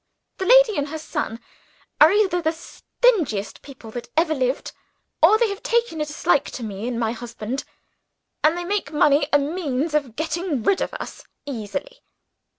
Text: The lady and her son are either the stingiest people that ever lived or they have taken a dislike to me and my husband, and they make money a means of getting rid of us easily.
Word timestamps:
The 0.39 0.47
lady 0.47 0.77
and 0.79 0.87
her 0.87 0.97
son 0.97 1.39
are 1.99 2.11
either 2.11 2.41
the 2.41 2.49
stingiest 2.53 3.61
people 3.61 3.91
that 3.91 4.09
ever 4.17 4.33
lived 4.33 4.71
or 5.21 5.37
they 5.37 5.49
have 5.49 5.61
taken 5.61 6.01
a 6.01 6.05
dislike 6.05 6.49
to 6.57 6.63
me 6.63 6.87
and 6.87 6.99
my 6.99 7.11
husband, 7.11 7.65
and 8.43 8.57
they 8.57 8.63
make 8.65 8.91
money 8.91 9.27
a 9.31 9.37
means 9.37 9.93
of 9.93 10.15
getting 10.15 10.63
rid 10.63 10.81
of 10.81 10.91
us 10.95 11.23
easily. 11.45 11.99